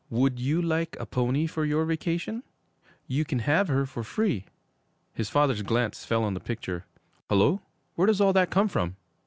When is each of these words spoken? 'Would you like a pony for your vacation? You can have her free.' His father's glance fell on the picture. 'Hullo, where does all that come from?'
'Would 0.09 0.39
you 0.39 0.63
like 0.63 0.97
a 0.99 1.05
pony 1.05 1.45
for 1.45 1.63
your 1.63 1.85
vacation? 1.85 2.41
You 3.05 3.23
can 3.23 3.37
have 3.37 3.67
her 3.67 3.85
free.' 3.85 4.45
His 5.13 5.29
father's 5.29 5.61
glance 5.61 6.05
fell 6.05 6.23
on 6.23 6.33
the 6.33 6.39
picture. 6.39 6.85
'Hullo, 7.29 7.61
where 7.93 8.07
does 8.07 8.19
all 8.19 8.33
that 8.33 8.49
come 8.49 8.67
from?' 8.67 8.95